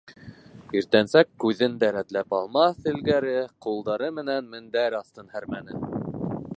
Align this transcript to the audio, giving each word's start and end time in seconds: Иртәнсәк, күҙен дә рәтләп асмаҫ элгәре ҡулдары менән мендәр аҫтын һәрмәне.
Иртәнсәк, 0.79 1.29
күҙен 1.43 1.75
дә 1.83 1.91
рәтләп 1.97 2.33
асмаҫ 2.39 2.89
элгәре 2.93 3.35
ҡулдары 3.67 4.11
менән 4.21 4.53
мендәр 4.57 4.99
аҫтын 5.03 5.33
һәрмәне. 5.37 5.83